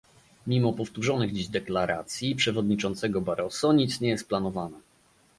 Mimo 0.47 0.73
powtórzonych 0.73 1.33
dziś 1.33 1.47
deklaracji 1.47 2.35
przewodniczącego 2.35 3.21
Barroso 3.21 3.73
nic 3.73 4.01
nie 4.01 4.09
jest 4.09 4.27
planowane 4.27 4.79